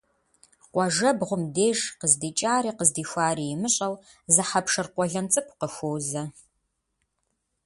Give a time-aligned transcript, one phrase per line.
[0.73, 3.93] Къуажэбгъум деж, къыздикӏари къыздихуари имыщӏэу
[4.33, 6.23] зы хьэпшыр къуэлэн цӏыкӏу къыхуозэ.